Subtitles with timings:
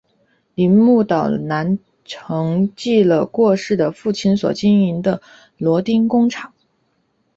[0.55, 5.21] 铃木岛男承继了过世的父亲所经营的
[5.59, 6.51] 螺钉工厂。